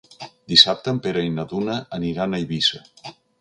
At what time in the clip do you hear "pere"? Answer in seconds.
1.07-1.25